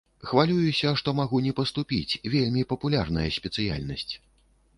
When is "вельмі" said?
2.37-2.67